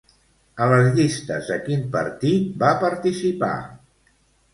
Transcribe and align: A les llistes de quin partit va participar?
A 0.63 0.69
les 0.69 0.87
llistes 0.99 1.51
de 1.53 1.57
quin 1.67 1.83
partit 1.97 2.47
va 2.65 2.71
participar? 2.85 3.51